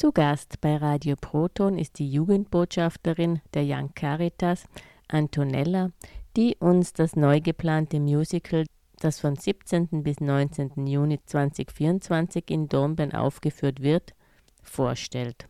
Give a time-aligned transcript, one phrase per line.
[0.00, 4.64] Zu Gast bei Radio Proton ist die Jugendbotschafterin der Young Caritas,
[5.08, 5.90] Antonella,
[6.38, 8.64] die uns das neu geplante Musical,
[8.98, 10.02] das von 17.
[10.02, 10.86] bis 19.
[10.86, 14.14] Juni 2024 in Dornbirn aufgeführt wird,
[14.62, 15.46] vorstellt.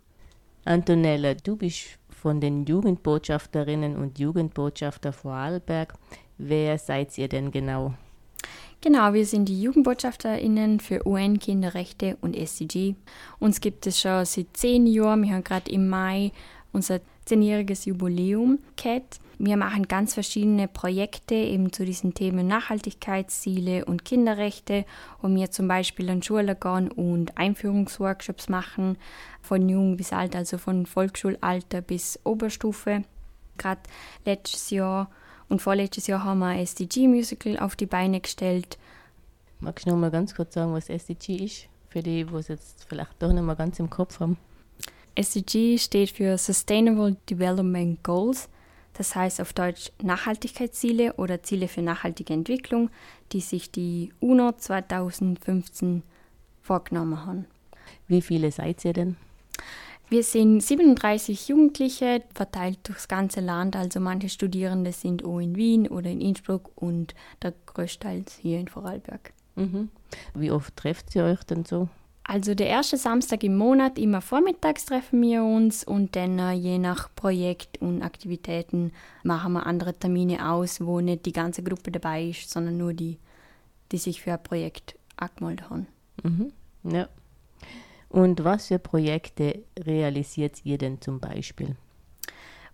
[0.64, 5.95] Antonella, du bist von den Jugendbotschafterinnen und Jugendbotschafter Vorarlberg.
[6.39, 7.95] Wer seid ihr denn genau?
[8.82, 12.94] Genau, wir sind die JugendbotschafterInnen für UN, Kinderrechte und SDG.
[13.38, 15.22] Uns gibt es schon seit zehn Jahren.
[15.22, 16.32] Wir haben gerade im Mai
[16.72, 19.21] unser zehnjähriges Jubiläum gehabt.
[19.38, 24.86] Wir machen ganz verschiedene Projekte eben zu diesen Themen Nachhaltigkeitsziele und Kinderrechte,
[25.21, 28.96] wo wir zum Beispiel an Schulen gehen und Einführungsworkshops machen,
[29.43, 33.02] von jung bis alt, also von Volksschulalter bis Oberstufe.
[33.58, 33.83] Gerade
[34.24, 35.10] letztes Jahr
[35.50, 38.78] und vorletztes Jahr haben wir ein SDG-Musical auf die Beine gestellt.
[39.58, 41.69] Magst du noch mal ganz kurz sagen, was SDG ist?
[41.91, 44.39] Für die, die es jetzt vielleicht doch nicht mal ganz im Kopf haben.
[45.17, 48.48] SDG steht für Sustainable Development Goals.
[48.94, 52.91] Das heißt auf Deutsch Nachhaltigkeitsziele oder Ziele für nachhaltige Entwicklung,
[53.33, 56.02] die sich die UNO 2015
[56.62, 57.46] vorgenommen haben.
[58.06, 59.17] Wie viele seid ihr denn?
[60.11, 63.77] Wir sind 37 Jugendliche, verteilt durchs ganze Land.
[63.77, 68.67] Also manche Studierende sind auch in Wien oder in Innsbruck und der Größteil hier in
[68.67, 69.33] Vorarlberg.
[69.55, 69.89] Mhm.
[70.34, 71.89] Wie oft trefft ihr euch denn so?
[72.25, 76.78] Also der erste Samstag im Monat, immer vormittags treffen wir uns und dann äh, je
[76.78, 82.24] nach Projekt und Aktivitäten machen wir andere Termine aus, wo nicht die ganze Gruppe dabei
[82.24, 83.19] ist, sondern nur die,
[83.92, 85.86] die sich für ein Projekt angemeldet haben.
[86.24, 86.52] Mhm.
[86.83, 87.08] Ja.
[88.11, 91.77] Und was für Projekte realisiert ihr denn zum Beispiel?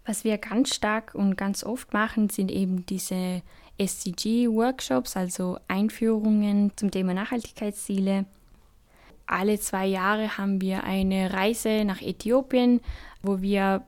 [0.07, 3.43] Was wir ganz stark und ganz oft machen, sind eben diese
[3.79, 8.25] SCG-Workshops, also Einführungen zum Thema Nachhaltigkeitsziele.
[9.27, 12.81] Alle zwei Jahre haben wir eine Reise nach Äthiopien,
[13.23, 13.85] wo wir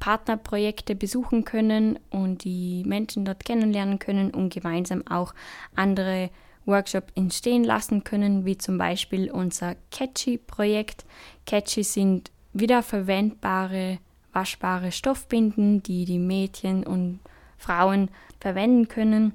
[0.00, 5.34] Partnerprojekte besuchen können und die Menschen dort kennenlernen können und gemeinsam auch
[5.76, 6.30] andere
[6.70, 11.04] Workshop entstehen lassen können, wie zum Beispiel unser Catchy-Projekt.
[11.44, 13.98] Catchy sind wiederverwendbare,
[14.32, 17.20] waschbare Stoffbinden, die die Mädchen und
[17.58, 18.08] Frauen
[18.40, 19.32] verwenden können,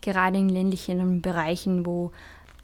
[0.00, 2.12] gerade in ländlichen Bereichen, wo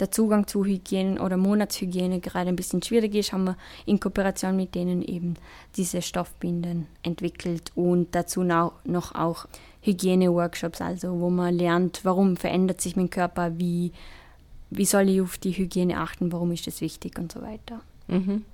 [0.01, 3.57] der Zugang zu Hygiene oder Monatshygiene gerade ein bisschen schwierig ist, haben wir
[3.87, 5.35] in Kooperation mit denen eben
[5.77, 9.47] diese Stoffbinden entwickelt und dazu noch auch
[9.83, 13.93] Hygiene-Workshops, also wo man lernt, warum verändert sich mein Körper, wie,
[14.71, 17.81] wie soll ich auf die Hygiene achten, warum ist das wichtig und so weiter.
[18.09, 18.45] Mhm.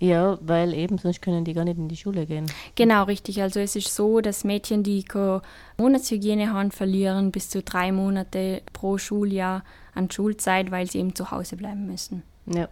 [0.00, 2.46] Ja, weil eben sonst können die gar nicht in die Schule gehen.
[2.74, 3.40] Genau, richtig.
[3.40, 5.40] Also es ist so, dass Mädchen, die keine
[5.78, 9.62] Monatshygiene haben, verlieren bis zu drei Monate pro Schuljahr
[9.94, 12.22] an Schulzeit, weil sie eben zu Hause bleiben müssen.
[12.46, 12.68] Ja.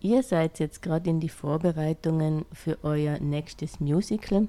[0.00, 4.48] Ihr seid jetzt gerade in die Vorbereitungen für euer nächstes Musical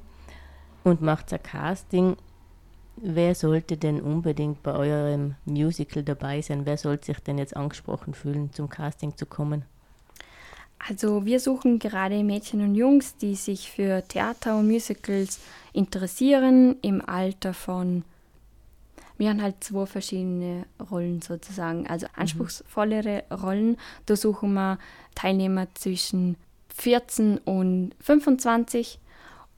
[0.84, 2.18] und macht ein Casting
[2.98, 6.66] Wer sollte denn unbedingt bei eurem Musical dabei sein?
[6.66, 9.66] Wer sollte sich denn jetzt angesprochen fühlen, zum Casting zu kommen?
[10.88, 15.40] Also wir suchen gerade Mädchen und Jungs, die sich für Theater und Musicals
[15.74, 18.04] interessieren, im Alter von
[19.18, 22.22] wir haben halt zwei verschiedene Rollen sozusagen, also mhm.
[22.22, 23.78] anspruchsvollere Rollen.
[24.06, 24.80] Da suchen wir
[25.16, 26.38] Teilnehmer zwischen
[26.70, 29.00] 14 und 25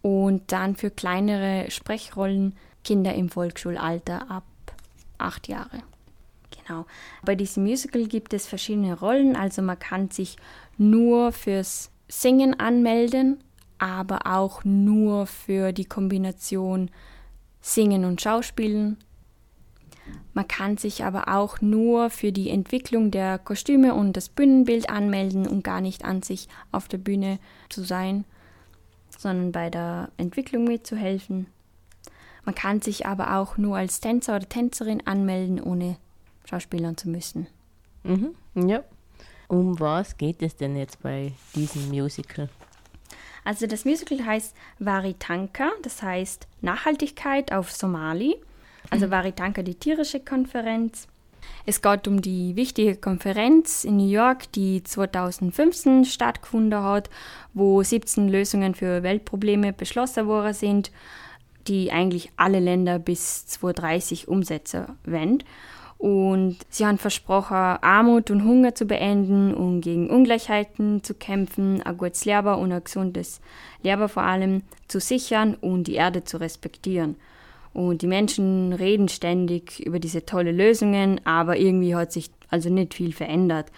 [0.01, 4.45] und dann für kleinere Sprechrollen Kinder im Volksschulalter ab
[5.17, 5.81] acht Jahre.
[6.51, 6.85] Genau.
[7.23, 10.37] Bei diesem Musical gibt es verschiedene Rollen, also man kann sich
[10.77, 13.43] nur fürs Singen anmelden,
[13.79, 16.89] aber auch nur für die Kombination
[17.61, 18.97] Singen und Schauspielen.
[20.33, 25.47] Man kann sich aber auch nur für die Entwicklung der Kostüme und das Bühnenbild anmelden
[25.47, 28.23] und gar nicht an sich auf der Bühne zu sein,
[29.17, 31.47] sondern bei der Entwicklung mitzuhelfen.
[32.45, 35.97] Man kann sich aber auch nur als Tänzer oder Tänzerin anmelden, ohne
[36.45, 37.47] Schauspielern zu müssen.
[38.03, 38.83] Mhm, ja.
[39.47, 42.49] Um was geht es denn jetzt bei diesem Musical?
[43.43, 48.35] Also das Musical heißt Varitanka, das heißt Nachhaltigkeit auf Somali.
[48.89, 49.11] Also mhm.
[49.11, 51.07] Varitanka, die tierische Konferenz.
[51.65, 57.09] Es geht um die wichtige Konferenz in New York, die 2015 stattgefunden hat,
[57.53, 60.91] wo 17 Lösungen für Weltprobleme beschlossen worden sind
[61.67, 65.43] die eigentlich alle Länder bis 2030 umsetzen wollen.
[65.97, 71.97] Und sie haben versprochen, Armut und Hunger zu beenden und gegen Ungleichheiten zu kämpfen, ein
[71.97, 73.41] gutes Leben und ein gesundes
[73.81, 77.15] Leben vor allem zu sichern und die Erde zu respektieren.
[77.77, 82.95] Und die Menschen reden ständig über diese tolle Lösungen, aber irgendwie hat sich also nicht
[82.95, 83.71] viel verändert.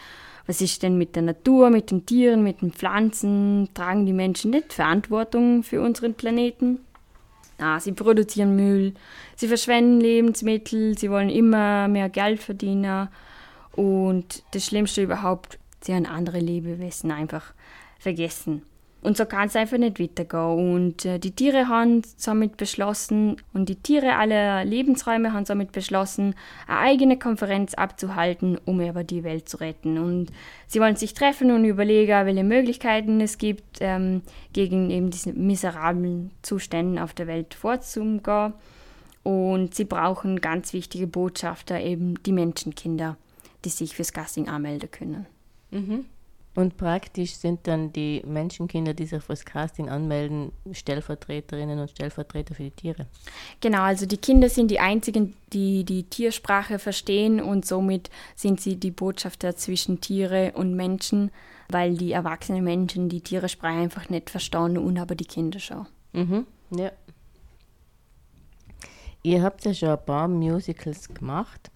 [0.48, 3.68] was ist denn mit der Natur, mit den Tieren, mit den Pflanzen?
[3.74, 6.80] Tragen die Menschen nicht Verantwortung für unseren Planeten?
[7.58, 8.94] Ah, sie produzieren Müll,
[9.36, 13.10] sie verschwenden Lebensmittel, sie wollen immer mehr Geld verdienen
[13.74, 17.54] und das Schlimmste überhaupt, sie haben andere Lebewesen einfach
[18.00, 18.62] vergessen.
[19.02, 20.76] Und so kann es einfach nicht weitergehen.
[20.76, 26.36] Und äh, die Tiere haben somit beschlossen, und die Tiere aller Lebensräume haben somit beschlossen,
[26.68, 29.98] eine eigene Konferenz abzuhalten, um aber die Welt zu retten.
[29.98, 30.32] Und
[30.68, 36.32] sie wollen sich treffen und überlegen, welche Möglichkeiten es gibt, ähm, gegen eben diese miserablen
[36.42, 38.54] Zustände auf der Welt vorzugehen.
[39.24, 43.18] Und sie brauchen ganz wichtige Botschafter, eben die Menschenkinder,
[43.64, 45.26] die sich fürs Casting anmelden können.
[45.72, 46.06] Mhm.
[46.56, 52.64] Und praktisch sind dann die Menschenkinder, die sich fürs Casting anmelden, Stellvertreterinnen und Stellvertreter für
[52.64, 53.06] die Tiere.
[53.62, 58.78] Genau, also die Kinder sind die einzigen, die die Tiersprache verstehen und somit sind sie
[58.78, 61.32] die Botschafter zwischen Tiere und Menschen,
[61.70, 65.86] weil die erwachsenen Menschen die Tieresprache einfach nicht verstehen und aber die Kinder schon.
[66.14, 66.92] Mhm, ja.
[69.22, 71.70] Ihr habt ja schon ein paar Musicals gemacht.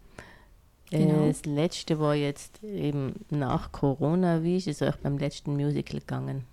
[0.98, 1.28] Genau.
[1.28, 4.44] Das letzte war jetzt eben nach Corona.
[4.44, 6.46] Wie ist es euch beim letzten Musical gegangen?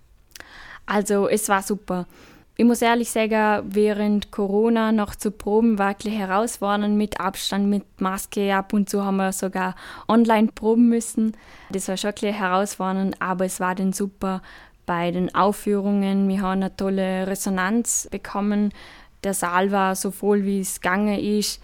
[0.85, 2.07] Also, es war super.
[2.57, 8.53] Ich muss ehrlich sagen, während Corona noch zu Proben wirklich herausfordernd mit Abstand, mit Maske.
[8.53, 9.75] Ab und zu haben wir sogar
[10.07, 11.35] online proben müssen.
[11.71, 14.41] Das war schon ein herausfordernd, aber es war dann super
[14.85, 16.27] bei den Aufführungen.
[16.27, 18.73] Wir haben eine tolle Resonanz bekommen.
[19.23, 21.61] Der Saal war so voll, wie es gegangen ist.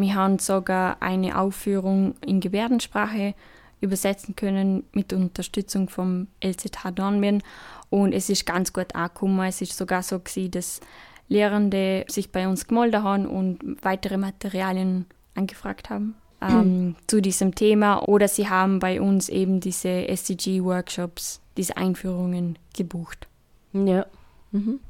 [0.00, 3.34] Wir haben sogar eine Aufführung in Gebärdensprache
[3.80, 7.42] übersetzen können mit Unterstützung vom LZH Dornbirn
[7.90, 9.46] und es ist ganz gut angekommen.
[9.46, 10.80] Es ist sogar so gewesen, dass
[11.28, 18.08] Lehrende sich bei uns gemeldet haben und weitere Materialien angefragt haben ähm, zu diesem Thema
[18.08, 23.28] oder sie haben bei uns eben diese SDG-Workshops, diese Einführungen gebucht.
[23.72, 24.06] Ja.
[24.52, 24.80] Mhm.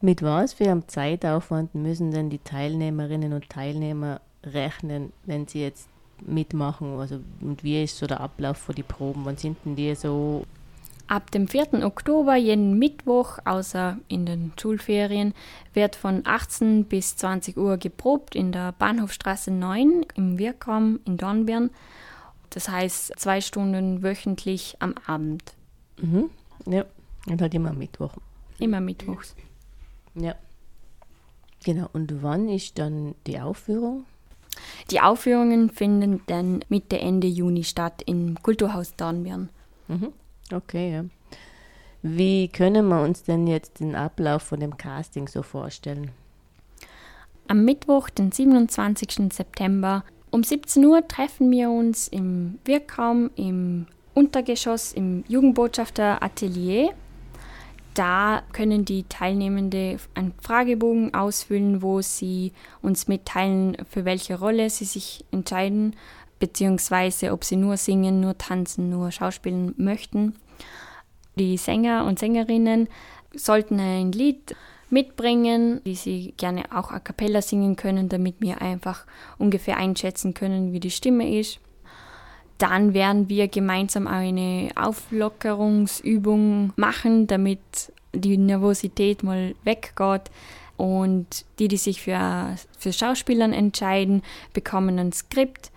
[0.00, 5.88] Mit was für einem Zeitaufwand müssen denn die Teilnehmerinnen und Teilnehmer rechnen, wenn sie jetzt
[6.24, 6.98] mitmachen?
[6.98, 9.24] Also, und wie ist so der Ablauf für die Proben?
[9.24, 10.44] Wann sind denn die so?
[11.08, 11.84] Ab dem 4.
[11.84, 15.34] Oktober, jeden Mittwoch, außer in den Schulferien,
[15.72, 21.70] wird von 18 bis 20 Uhr geprobt in der Bahnhofstraße 9 im Wirkraum in Dornbirn.
[22.50, 25.44] Das heißt zwei Stunden wöchentlich am Abend.
[26.00, 26.30] Mhm.
[26.66, 26.84] Ja,
[27.28, 28.14] und halt immer Mittwoch.
[28.58, 29.36] Immer mittwochs.
[30.14, 30.34] Ja.
[31.64, 34.04] Genau, und wann ist dann die Aufführung?
[34.90, 39.48] Die Aufführungen finden dann Mitte, Ende Juni statt im Kulturhaus Dornbirn.
[39.88, 40.12] Mhm.
[40.52, 41.04] Okay, ja.
[42.02, 46.12] Wie können wir uns denn jetzt den Ablauf von dem Casting so vorstellen?
[47.48, 49.32] Am Mittwoch, den 27.
[49.32, 56.92] September um 17 Uhr treffen wir uns im Wirkraum im Untergeschoss im Jugendbotschafter Atelier
[57.96, 62.52] da können die Teilnehmenden einen Fragebogen ausfüllen, wo sie
[62.82, 65.96] uns mitteilen, für welche Rolle sie sich entscheiden,
[66.38, 70.34] beziehungsweise ob sie nur singen, nur tanzen, nur schauspielen möchten.
[71.36, 72.88] Die Sänger und Sängerinnen
[73.34, 74.54] sollten ein Lied
[74.90, 79.06] mitbringen, die sie gerne auch a cappella singen können, damit wir einfach
[79.38, 81.60] ungefähr einschätzen können, wie die Stimme ist.
[82.58, 87.60] Dann werden wir gemeinsam eine Auflockerungsübung machen, damit
[88.14, 90.30] die Nervosität mal weggeht.
[90.76, 94.22] Und die, die sich für, für Schauspielern entscheiden,
[94.52, 95.70] bekommen ein Skript,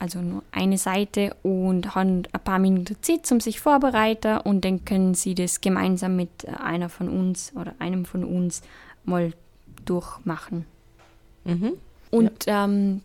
[0.00, 4.84] also nur eine Seite und haben ein paar Minuten Zeit, um sich vorbereiten und dann
[4.84, 8.62] können sie das gemeinsam mit einer von uns oder einem von uns
[9.04, 9.34] mal
[9.84, 10.64] durchmachen.
[11.44, 11.72] Mhm.
[12.10, 12.64] Und ja.
[12.64, 13.02] ähm,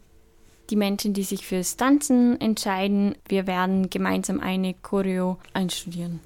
[0.69, 6.19] die Menschen, die sich fürs Tanzen entscheiden, wir werden gemeinsam eine Choreo einstudieren.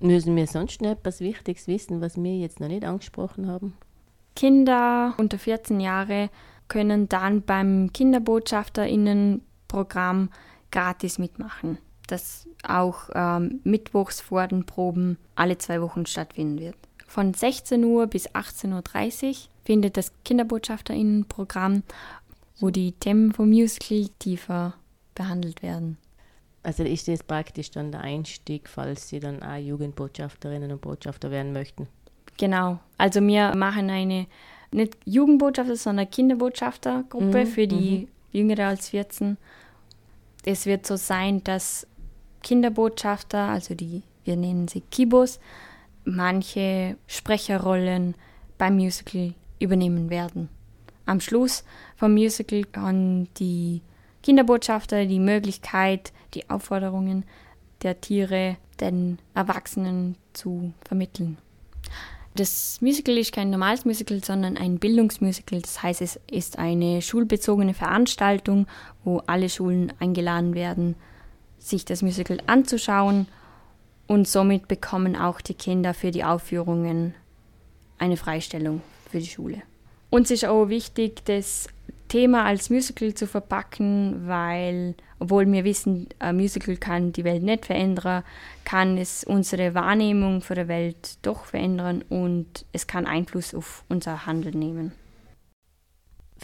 [0.00, 3.74] Müssen wir sonst noch etwas Wichtiges wissen, was wir jetzt noch nicht angesprochen haben?
[4.36, 6.28] Kinder unter 14 Jahre
[6.68, 10.30] können dann beim Kinderbotschafterinnenprogramm
[10.70, 11.78] gratis mitmachen,
[12.08, 16.76] das auch ähm, mittwochs vor den Proben alle zwei Wochen stattfinden wird.
[17.06, 21.84] Von 16 Uhr bis 18.30 Uhr findet das Kinderbotschafterinnenprogramm
[22.58, 24.74] wo die Themen vom Musical tiefer
[25.14, 25.98] behandelt werden.
[26.62, 31.52] Also ist das praktisch dann der Einstieg, falls Sie dann auch Jugendbotschafterinnen und Botschafter werden
[31.52, 31.88] möchten?
[32.38, 32.78] Genau.
[32.96, 34.26] Also wir machen eine
[34.72, 37.46] nicht Jugendbotschafter, sondern Kinderbotschaftergruppe mhm.
[37.46, 38.08] für die mhm.
[38.32, 39.36] Jüngere als 14.
[40.44, 41.86] Es wird so sein, dass
[42.42, 45.38] Kinderbotschafter, also die, wir nennen sie Kibos,
[46.04, 48.14] manche Sprecherrollen
[48.58, 50.48] beim Musical übernehmen werden.
[51.06, 51.64] Am Schluss
[51.96, 53.82] vom Musical haben die
[54.22, 57.24] Kinderbotschafter die Möglichkeit, die Aufforderungen
[57.82, 61.38] der Tiere den Erwachsenen zu vermitteln.
[62.36, 65.60] Das Musical ist kein normales Musical, sondern ein Bildungsmusical.
[65.60, 68.66] Das heißt, es ist eine schulbezogene Veranstaltung,
[69.04, 70.96] wo alle Schulen eingeladen werden,
[71.58, 73.28] sich das Musical anzuschauen.
[74.08, 77.14] Und somit bekommen auch die Kinder für die Aufführungen
[77.98, 79.62] eine Freistellung für die Schule.
[80.14, 81.66] Uns ist auch wichtig, das
[82.06, 87.66] Thema als Musical zu verpacken, weil, obwohl wir wissen, ein Musical kann die Welt nicht
[87.66, 88.22] verändern,
[88.64, 94.24] kann es unsere Wahrnehmung für die Welt doch verändern und es kann Einfluss auf unser
[94.24, 94.92] Handeln nehmen.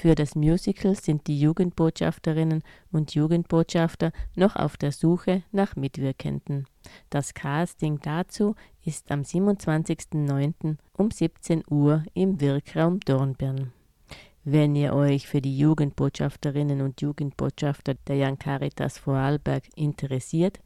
[0.01, 6.65] Für das Musical sind die Jugendbotschafterinnen und Jugendbotschafter noch auf der Suche nach Mitwirkenden.
[7.11, 10.79] Das Casting dazu ist am 27.09.
[10.97, 13.75] um 17 Uhr im Wirkraum Dornbirn.
[14.43, 20.61] Wenn ihr euch für die Jugendbotschafterinnen und Jugendbotschafter der Jan Caritas Vorarlberg interessiert,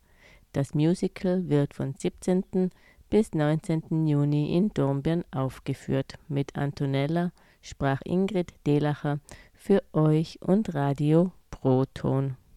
[0.54, 2.70] Das Musical wird von 17.
[3.10, 4.06] bis 19.
[4.06, 6.14] Juni in Dornbirn aufgeführt.
[6.28, 9.18] Mit Antonella sprach Ingrid Delacher
[9.52, 12.36] für euch und Radio Proton.